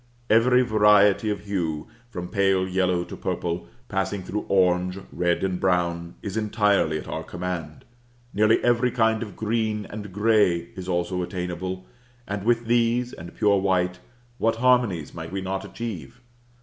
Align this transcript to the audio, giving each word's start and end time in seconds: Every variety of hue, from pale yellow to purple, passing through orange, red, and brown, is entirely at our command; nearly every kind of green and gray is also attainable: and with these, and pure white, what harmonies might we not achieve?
Every 0.31 0.63
variety 0.63 1.29
of 1.29 1.41
hue, 1.41 1.87
from 2.09 2.29
pale 2.29 2.67
yellow 2.67 3.03
to 3.03 3.15
purple, 3.15 3.67
passing 3.87 4.23
through 4.23 4.47
orange, 4.49 4.97
red, 5.13 5.43
and 5.43 5.59
brown, 5.59 6.15
is 6.23 6.35
entirely 6.35 6.97
at 6.97 7.07
our 7.07 7.23
command; 7.23 7.85
nearly 8.33 8.59
every 8.63 8.89
kind 8.89 9.21
of 9.21 9.35
green 9.35 9.85
and 9.91 10.11
gray 10.11 10.69
is 10.75 10.89
also 10.89 11.21
attainable: 11.21 11.85
and 12.27 12.43
with 12.43 12.65
these, 12.65 13.13
and 13.13 13.35
pure 13.35 13.59
white, 13.59 13.99
what 14.39 14.55
harmonies 14.55 15.13
might 15.13 15.31
we 15.31 15.39
not 15.39 15.63
achieve? 15.63 16.19